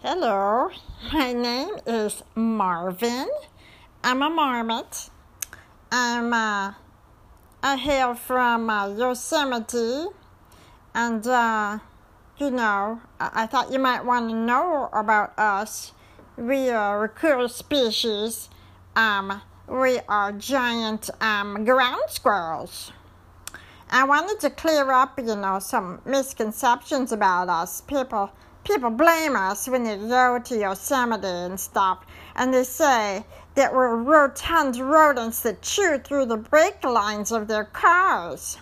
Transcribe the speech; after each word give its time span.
Hello, 0.00 0.70
my 1.12 1.32
name 1.32 1.74
is 1.84 2.22
Marvin. 2.36 3.28
I'm 4.04 4.22
a 4.22 4.30
marmot. 4.30 5.10
I'm 5.90 6.32
uh, 6.32 6.74
I 7.64 7.76
hail 7.76 8.14
from 8.14 8.70
uh, 8.70 8.94
Yosemite, 8.94 10.06
and 10.94 11.26
uh, 11.26 11.80
you 12.36 12.52
know, 12.52 13.00
I-, 13.18 13.42
I 13.42 13.46
thought 13.46 13.72
you 13.72 13.80
might 13.80 14.04
want 14.04 14.30
to 14.30 14.36
know 14.36 14.88
about 14.92 15.36
us. 15.36 15.90
We 16.36 16.70
are 16.70 17.02
a 17.02 17.08
cool 17.08 17.48
species. 17.48 18.50
Um, 18.94 19.42
we 19.66 19.98
are 20.08 20.30
giant 20.30 21.10
um, 21.20 21.64
ground 21.64 22.04
squirrels. 22.06 22.92
I 23.90 24.04
wanted 24.04 24.38
to 24.42 24.50
clear 24.50 24.92
up, 24.92 25.18
you 25.18 25.34
know, 25.34 25.58
some 25.58 26.02
misconceptions 26.04 27.10
about 27.10 27.48
us. 27.48 27.80
People 27.80 28.30
people 28.68 28.90
blame 28.90 29.34
us 29.34 29.66
when 29.66 29.82
they 29.82 29.96
go 29.96 30.38
to 30.38 30.58
Yosemite 30.58 31.26
and 31.26 31.58
stuff, 31.58 32.04
and 32.36 32.52
they 32.52 32.62
say 32.62 33.24
that 33.54 33.72
we're 33.72 33.96
rotund 33.96 34.76
rodents 34.76 35.40
that 35.40 35.62
chew 35.62 35.98
through 35.98 36.26
the 36.26 36.36
brake 36.36 36.84
lines 36.84 37.32
of 37.32 37.48
their 37.48 37.64
cars 37.64 38.58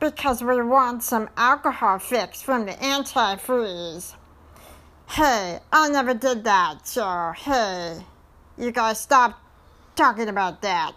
because 0.00 0.42
we 0.42 0.62
want 0.62 1.02
some 1.02 1.28
alcohol 1.36 1.98
fix 1.98 2.40
from 2.40 2.64
the 2.64 2.72
antifreeze. 2.72 4.14
Hey, 5.10 5.60
I 5.70 5.88
never 5.90 6.14
did 6.14 6.44
that, 6.44 6.88
so 6.88 7.32
hey, 7.36 7.98
you 8.56 8.72
guys 8.72 8.98
stop 8.98 9.38
talking 9.96 10.28
about 10.28 10.62
that. 10.62 10.94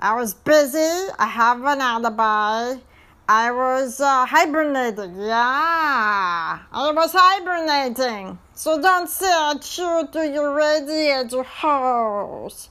I 0.00 0.16
was 0.16 0.34
busy, 0.34 1.12
I 1.16 1.26
have 1.26 1.62
an 1.64 1.80
alibi. 1.80 2.80
I 3.26 3.50
was 3.52 4.00
uh, 4.00 4.26
hibernating, 4.26 5.18
yeah. 5.18 6.58
I 6.70 6.92
was 6.92 7.14
hibernating. 7.14 8.38
So 8.52 8.80
don't 8.82 9.08
say 9.08 9.26
I 9.26 9.54
chewed 9.54 10.12
through 10.12 10.30
your 10.34 10.54
radiator 10.54 11.42
hose. 11.42 12.68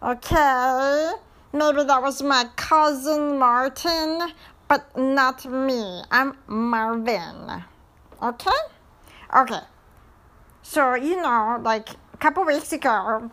Okay? 0.00 1.12
Maybe 1.52 1.82
that 1.82 2.02
was 2.02 2.22
my 2.22 2.44
cousin 2.54 3.36
Martin, 3.36 4.30
but 4.68 4.96
not 4.96 5.44
me. 5.44 6.02
I'm 6.12 6.36
Marvin. 6.46 7.64
Okay? 8.22 8.50
Okay. 9.36 9.60
So, 10.62 10.94
you 10.94 11.20
know, 11.20 11.58
like 11.64 11.90
a 12.14 12.16
couple 12.18 12.44
weeks 12.44 12.72
ago, 12.72 13.32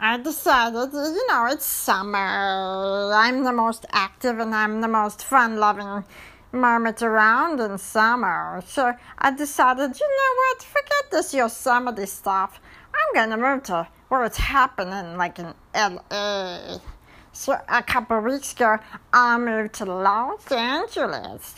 I 0.00 0.16
decided, 0.16 0.92
you 0.92 1.26
know, 1.26 1.46
it's 1.50 1.66
summer. 1.66 3.10
I'm 3.12 3.42
the 3.42 3.52
most 3.52 3.84
active 3.90 4.38
and 4.38 4.54
I'm 4.54 4.80
the 4.80 4.86
most 4.86 5.24
fun 5.24 5.56
loving 5.56 6.04
marmot 6.52 7.02
around 7.02 7.58
in 7.58 7.78
summer. 7.78 8.62
So 8.64 8.94
I 9.18 9.32
decided, 9.32 9.98
you 9.98 10.08
know 10.08 10.34
what, 10.36 10.62
forget 10.62 11.10
this 11.10 11.34
Yosemite 11.34 12.06
stuff. 12.06 12.60
I'm 12.94 13.14
gonna 13.14 13.42
move 13.42 13.64
to 13.64 13.88
where 14.06 14.22
it's 14.24 14.36
happening, 14.36 15.16
like 15.16 15.40
in 15.40 15.52
LA. 15.74 16.78
So 17.32 17.60
a 17.68 17.82
couple 17.82 18.20
weeks 18.20 18.52
ago, 18.52 18.78
I 19.12 19.36
moved 19.36 19.74
to 19.74 19.84
Los 19.84 20.50
Angeles. 20.52 21.56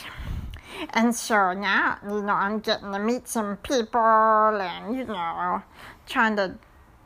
And 0.95 1.15
so 1.15 1.53
now, 1.53 1.99
you 2.05 2.23
know, 2.23 2.33
I'm 2.33 2.61
getting 2.61 2.91
to 2.93 2.99
meet 2.99 3.29
some 3.29 3.59
people 3.59 4.01
and, 4.01 4.97
you 4.97 5.05
know, 5.05 5.63
trying 6.07 6.37
to 6.37 6.55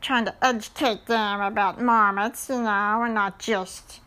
trying 0.05 0.25
to 0.25 0.45
educate 0.45 1.07
them 1.07 1.41
about 1.41 1.81
marmots, 1.81 2.47
you 2.49 2.61
know, 2.61 2.97
we're 2.99 3.07
not 3.07 3.39
just, 3.39 4.01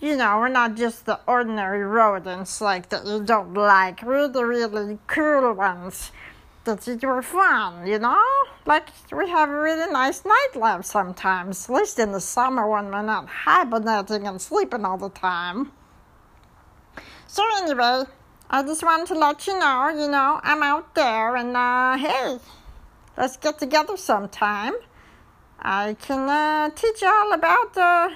you 0.00 0.16
know, 0.16 0.38
we're 0.38 0.48
not 0.48 0.74
just 0.74 1.06
the 1.06 1.20
ordinary 1.24 1.84
rodents 1.84 2.60
like 2.60 2.88
that 2.88 3.06
you 3.06 3.22
don't 3.22 3.54
like. 3.54 4.02
We're 4.02 4.26
the 4.26 4.44
really 4.44 4.98
cool 5.06 5.52
ones 5.52 6.10
that 6.64 7.04
are 7.04 7.22
fun, 7.22 7.86
you 7.86 8.00
know? 8.00 8.20
Like 8.66 8.88
we 9.12 9.28
have 9.30 9.48
a 9.48 9.60
really 9.60 9.90
nice 9.92 10.22
nightlife 10.22 10.84
sometimes, 10.84 11.70
at 11.70 11.76
least 11.76 12.00
in 12.00 12.10
the 12.10 12.20
summer 12.20 12.68
when 12.68 12.86
we're 12.86 13.02
not 13.02 13.28
hibernating 13.28 14.26
and 14.26 14.42
sleeping 14.42 14.84
all 14.84 14.98
the 14.98 15.10
time. 15.10 15.70
So 17.28 17.44
anyway, 17.58 18.02
I 18.50 18.64
just 18.64 18.82
wanted 18.82 19.06
to 19.06 19.14
let 19.14 19.46
you 19.46 19.56
know, 19.56 19.90
you 19.90 20.10
know, 20.10 20.40
I'm 20.42 20.64
out 20.64 20.92
there 20.96 21.36
and 21.36 21.56
uh, 21.56 21.96
hey, 21.98 22.38
let's 23.16 23.36
get 23.36 23.60
together 23.60 23.96
sometime. 23.96 24.74
I 25.62 25.94
can 26.00 26.28
uh, 26.28 26.70
teach 26.70 27.02
you 27.02 27.08
all 27.08 27.32
about 27.34 27.76
uh, 27.76 28.10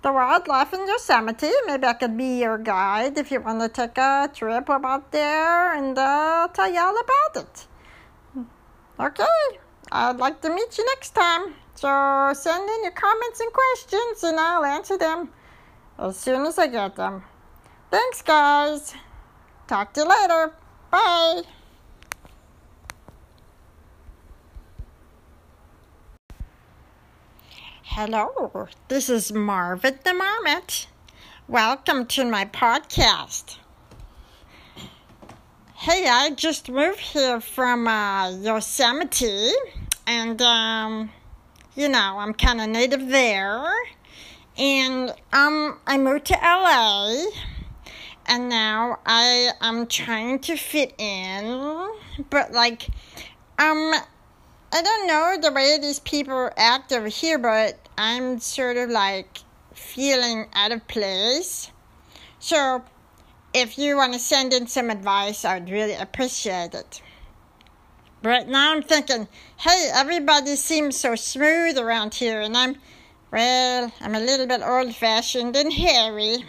the 0.00 0.12
wildlife 0.12 0.72
in 0.72 0.86
Yosemite. 0.88 1.50
Maybe 1.66 1.86
I 1.86 1.92
could 1.92 2.16
be 2.16 2.40
your 2.40 2.56
guide 2.56 3.18
if 3.18 3.30
you 3.30 3.40
want 3.40 3.60
to 3.60 3.68
take 3.68 3.98
a 3.98 4.30
trip 4.32 4.68
about 4.68 5.12
there 5.12 5.74
and 5.74 5.96
uh, 5.98 6.48
tell 6.52 6.72
you 6.72 6.80
all 6.80 6.98
about 6.98 7.44
it. 7.44 7.66
Okay, 8.98 9.58
I'd 9.90 10.16
like 10.16 10.40
to 10.40 10.48
meet 10.48 10.78
you 10.78 10.86
next 10.86 11.10
time. 11.10 11.54
So 11.74 12.32
send 12.34 12.68
in 12.68 12.82
your 12.84 12.92
comments 12.92 13.40
and 13.40 13.52
questions 13.52 14.24
and 14.24 14.38
I'll 14.38 14.64
answer 14.64 14.96
them 14.96 15.30
as 15.98 16.16
soon 16.16 16.46
as 16.46 16.58
I 16.58 16.68
get 16.68 16.96
them. 16.96 17.22
Thanks, 17.90 18.22
guys. 18.22 18.94
Talk 19.66 19.92
to 19.94 20.00
you 20.00 20.08
later. 20.08 20.52
Bye. 20.90 21.42
Hello, 27.94 28.68
this 28.88 29.10
is 29.10 29.34
Marvin 29.34 29.98
the 30.02 30.14
Marmot. 30.14 30.86
Welcome 31.46 32.06
to 32.06 32.24
my 32.24 32.46
podcast. 32.46 33.58
Hey, 35.74 36.06
I 36.08 36.30
just 36.30 36.70
moved 36.70 37.00
here 37.00 37.38
from 37.38 37.86
uh, 37.86 38.30
Yosemite, 38.30 39.50
and 40.06 40.40
um, 40.40 41.10
you 41.76 41.90
know, 41.90 42.16
I'm 42.18 42.32
kind 42.32 42.62
of 42.62 42.70
native 42.70 43.08
there. 43.08 43.62
And 44.56 45.10
um, 45.34 45.78
I 45.86 45.98
moved 45.98 46.24
to 46.28 46.38
LA, 46.42 47.26
and 48.24 48.48
now 48.48 49.00
I 49.04 49.50
am 49.60 49.86
trying 49.86 50.38
to 50.38 50.56
fit 50.56 50.94
in, 50.96 51.90
but 52.30 52.52
like, 52.52 52.88
um, 53.58 53.92
I 54.74 54.80
don't 54.80 55.06
know 55.06 55.36
the 55.38 55.52
way 55.52 55.76
these 55.78 56.00
people 56.00 56.48
act 56.56 56.94
over 56.94 57.08
here, 57.08 57.36
but 57.36 57.78
I'm 57.98 58.40
sort 58.40 58.78
of 58.78 58.88
like 58.88 59.40
feeling 59.74 60.46
out 60.54 60.72
of 60.72 60.88
place. 60.88 61.70
So, 62.38 62.82
if 63.52 63.76
you 63.76 63.96
want 63.96 64.14
to 64.14 64.18
send 64.18 64.54
in 64.54 64.66
some 64.66 64.88
advice, 64.88 65.44
I'd 65.44 65.68
really 65.68 65.92
appreciate 65.92 66.72
it. 66.72 67.02
Right 68.22 68.48
now, 68.48 68.72
I'm 68.72 68.82
thinking, 68.82 69.28
hey, 69.58 69.90
everybody 69.92 70.56
seems 70.56 70.96
so 70.96 71.16
smooth 71.16 71.76
around 71.76 72.14
here, 72.14 72.40
and 72.40 72.56
I'm, 72.56 72.76
well, 73.30 73.92
I'm 74.00 74.14
a 74.14 74.20
little 74.20 74.46
bit 74.46 74.62
old 74.62 74.94
fashioned 74.94 75.54
and 75.54 75.70
hairy. 75.70 76.46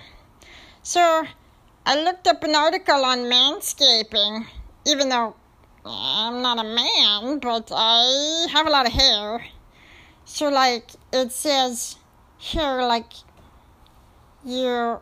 So, 0.82 1.26
I 1.86 2.02
looked 2.02 2.28
up 2.28 2.42
an 2.46 2.56
article 2.56 3.04
on 3.04 3.26
manscaping, 3.26 4.46
even 4.86 5.10
though 5.10 5.36
I'm 5.86 6.42
not 6.42 6.60
a 6.60 6.64
man, 6.64 7.40
but 7.40 7.72
I 7.76 8.48
have 8.52 8.68
a 8.68 8.70
lot 8.70 8.86
of 8.86 8.94
hair. 8.94 9.46
So, 10.24 10.50
like, 10.50 10.92
it 11.12 11.32
says 11.32 11.98
here, 12.38 12.82
like, 12.84 13.12
you 14.46 15.00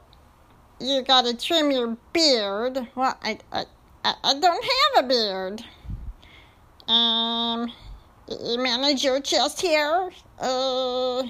you 0.79 1.03
gotta 1.03 1.37
trim 1.37 1.69
your 1.69 1.95
beard. 2.13 2.87
Well, 2.95 3.15
I, 3.21 3.37
I, 3.51 3.65
I 4.03 4.39
don't 4.39 4.65
have 4.95 5.05
a 5.05 5.07
beard. 5.07 5.63
Um, 6.87 7.71
you 8.27 8.57
manage 8.57 9.03
your 9.03 9.21
chest 9.21 9.61
hair. 9.61 10.09
Uh, 10.39 11.23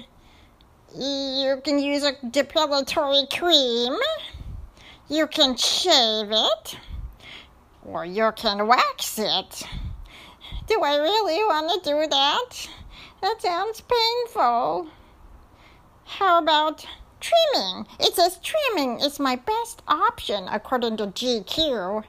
you 0.96 1.60
can 1.62 1.78
use 1.78 2.04
a 2.04 2.12
depilatory 2.12 3.28
cream. 3.30 3.98
You 5.10 5.26
can 5.26 5.56
shave 5.56 6.30
it 6.30 6.76
or 7.84 8.04
you 8.04 8.30
can 8.36 8.66
wax 8.66 9.18
it. 9.18 9.62
Do 10.66 10.80
I 10.82 10.96
really 10.96 11.44
want 11.44 11.82
to 11.82 11.90
do 11.90 12.06
that? 12.08 12.68
That 13.20 13.42
sounds 13.42 13.80
painful. 13.82 14.88
How 16.04 16.38
about 16.38 16.86
trimming? 17.20 17.86
It 17.98 18.14
says 18.14 18.38
trimming 18.42 19.00
is 19.00 19.18
my 19.18 19.36
best 19.36 19.82
option 19.88 20.46
according 20.48 20.96
to 20.98 21.06
GQ. 21.06 22.04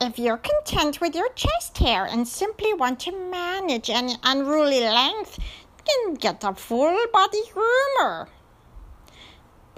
If 0.00 0.18
you're 0.18 0.38
content 0.38 1.00
with 1.00 1.14
your 1.14 1.28
chest 1.30 1.78
hair 1.78 2.04
and 2.04 2.26
simply 2.26 2.72
want 2.74 3.00
to 3.00 3.30
manage 3.30 3.90
any 3.90 4.14
unruly 4.22 4.80
length, 4.80 5.38
then 5.86 6.14
get 6.14 6.44
a 6.44 6.54
full 6.54 6.96
body 7.12 7.42
groomer. 7.52 8.28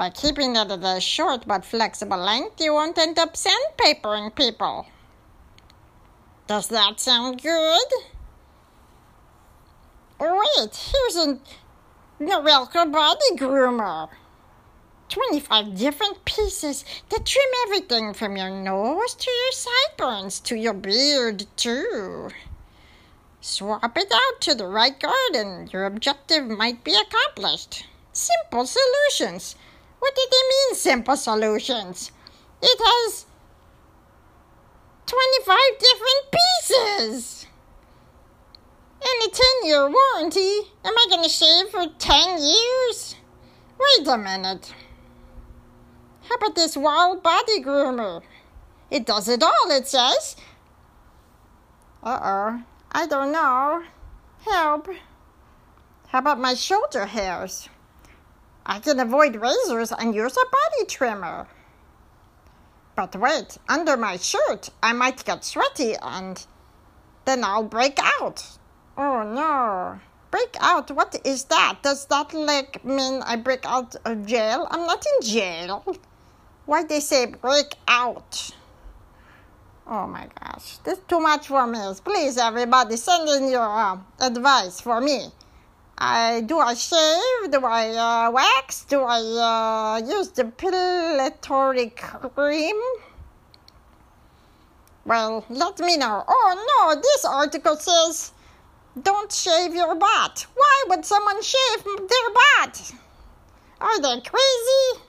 By 0.00 0.08
keeping 0.08 0.56
it 0.56 0.70
at 0.70 0.82
a 0.82 0.98
short 0.98 1.46
but 1.46 1.62
flexible 1.62 2.16
length, 2.16 2.58
you 2.58 2.72
won't 2.72 2.96
end 2.96 3.18
up 3.18 3.34
sandpapering 3.34 4.34
people. 4.34 4.86
Does 6.46 6.68
that 6.68 6.98
sound 6.98 7.42
good? 7.42 7.88
Wait, 10.18 10.74
here's 10.74 11.16
a 11.16 11.38
Norelco 12.18 12.90
body 12.90 13.36
groomer. 13.36 14.08
25 15.10 15.76
different 15.76 16.24
pieces 16.24 16.82
that 17.10 17.26
trim 17.26 17.44
everything 17.66 18.14
from 18.14 18.38
your 18.38 18.48
nose 18.48 19.14
to 19.16 19.30
your 19.30 19.52
sideburns 19.52 20.40
to 20.40 20.56
your 20.56 20.72
beard, 20.72 21.44
too. 21.56 22.30
Swap 23.42 23.98
it 23.98 24.10
out 24.10 24.40
to 24.40 24.54
the 24.54 24.66
right 24.66 24.98
garden. 24.98 25.68
Your 25.70 25.84
objective 25.84 26.48
might 26.48 26.84
be 26.84 26.94
accomplished. 26.94 27.84
Simple 28.14 28.64
solutions. 28.64 29.56
What 30.00 30.14
did 30.16 30.28
they 30.30 30.48
mean, 30.48 30.74
simple 30.74 31.16
solutions? 31.16 32.10
It 32.60 32.78
has 32.78 33.26
25 35.06 35.58
different 35.78 36.24
pieces. 36.32 37.46
And 39.02 39.30
a 39.30 39.34
10 39.34 39.46
year 39.64 39.90
warranty. 39.90 40.70
Am 40.84 40.94
I 40.96 41.22
to 41.22 41.28
shave 41.28 41.70
for 41.70 41.86
10 41.98 42.38
years? 42.38 43.16
Wait 43.78 44.06
a 44.06 44.18
minute. 44.18 44.74
How 46.28 46.34
about 46.36 46.54
this 46.54 46.76
wild 46.76 47.22
body 47.22 47.62
groomer? 47.62 48.22
It 48.90 49.06
does 49.06 49.28
it 49.28 49.42
all, 49.42 49.70
it 49.70 49.88
says. 49.88 50.36
Uh 52.02 52.18
oh. 52.22 52.62
I 52.92 53.06
don't 53.06 53.32
know. 53.32 53.82
Help. 54.44 54.88
How 56.08 56.18
about 56.18 56.40
my 56.40 56.54
shoulder 56.54 57.06
hairs? 57.06 57.68
I 58.70 58.78
can 58.78 59.00
avoid 59.00 59.34
razors 59.34 59.90
and 59.90 60.14
use 60.14 60.36
a 60.36 60.46
body 60.48 60.86
trimmer. 60.86 61.48
But 62.94 63.16
wait, 63.16 63.58
under 63.68 63.96
my 63.96 64.16
shirt, 64.16 64.70
I 64.80 64.92
might 64.92 65.24
get 65.24 65.44
sweaty 65.44 65.96
and 66.00 66.46
then 67.24 67.42
I'll 67.42 67.64
break 67.64 67.98
out. 68.00 68.46
Oh 68.96 69.24
no. 69.24 69.98
Break 70.30 70.56
out? 70.60 70.92
What 70.92 71.20
is 71.24 71.42
that? 71.46 71.78
Does 71.82 72.06
that 72.06 72.32
like 72.32 72.84
mean 72.84 73.22
I 73.22 73.34
break 73.34 73.66
out 73.66 73.96
of 74.04 74.24
jail? 74.24 74.68
I'm 74.70 74.86
not 74.86 75.04
in 75.04 75.26
jail. 75.26 75.96
Why 76.66 76.84
they 76.84 77.00
say 77.00 77.26
break 77.26 77.74
out? 77.88 78.52
Oh 79.84 80.06
my 80.06 80.28
gosh, 80.40 80.76
this 80.84 80.98
is 80.98 81.04
too 81.08 81.18
much 81.18 81.48
for 81.48 81.66
me. 81.66 81.80
Please, 82.04 82.38
everybody, 82.38 82.96
send 82.96 83.28
in 83.30 83.50
your 83.50 83.68
uh, 83.68 83.98
advice 84.20 84.80
for 84.80 85.00
me. 85.00 85.32
I 86.00 86.40
do 86.40 86.58
I 86.58 86.72
shave? 86.74 87.50
Do 87.50 87.60
I 87.64 87.90
uh, 87.90 88.30
wax? 88.30 88.84
Do 88.84 89.02
I 89.02 89.20
uh, 89.20 90.06
use 90.06 90.30
depilatory 90.30 91.94
cream? 91.94 92.76
Well, 95.04 95.44
let 95.50 95.78
me 95.78 95.98
know. 95.98 96.24
Oh 96.26 96.66
no, 96.72 97.00
this 97.00 97.24
article 97.26 97.76
says 97.76 98.32
don't 99.02 99.30
shave 99.30 99.74
your 99.74 99.94
butt. 99.94 100.46
Why 100.54 100.84
would 100.88 101.04
someone 101.04 101.42
shave 101.42 101.84
their 101.84 102.30
butt? 102.34 102.92
Are 103.80 104.00
they 104.00 104.20
crazy? 104.22 105.02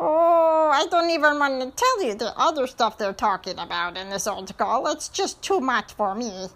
Oh, 0.00 0.70
I 0.72 0.86
don't 0.90 1.10
even 1.10 1.38
want 1.38 1.60
to 1.62 1.70
tell 1.70 2.02
you 2.02 2.14
the 2.14 2.36
other 2.36 2.66
stuff 2.66 2.98
they're 2.98 3.12
talking 3.12 3.58
about 3.58 3.96
in 3.96 4.10
this 4.10 4.26
article. 4.26 4.88
It's 4.88 5.08
just 5.08 5.42
too 5.42 5.60
much 5.60 5.92
for 5.92 6.14
me. 6.14 6.48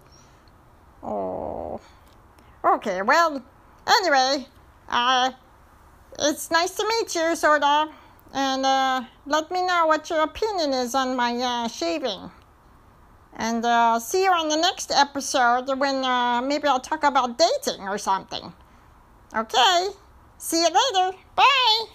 Oh. 1.01 1.76
Okay, 2.77 3.01
well, 3.01 3.41
anyway, 3.87 4.45
uh, 4.87 5.31
it's 6.19 6.51
nice 6.51 6.75
to 6.75 6.85
meet 6.87 7.15
you, 7.15 7.35
sort 7.35 7.63
of. 7.63 7.89
And 8.35 8.63
uh, 8.63 9.01
let 9.25 9.49
me 9.49 9.65
know 9.65 9.87
what 9.87 10.07
your 10.11 10.21
opinion 10.21 10.73
is 10.73 10.93
on 10.93 11.15
my 11.15 11.33
uh, 11.37 11.67
shaving. 11.69 12.29
And 13.33 13.65
uh, 13.65 13.97
see 13.99 14.25
you 14.25 14.31
on 14.31 14.49
the 14.49 14.57
next 14.57 14.91
episode 14.91 15.75
when 15.79 16.05
uh, 16.05 16.43
maybe 16.43 16.67
I'll 16.67 16.79
talk 16.79 17.03
about 17.03 17.39
dating 17.39 17.81
or 17.87 17.97
something. 17.97 18.53
Okay, 19.35 19.87
see 20.37 20.61
you 20.61 20.69
later. 20.69 21.17
Bye. 21.35 21.85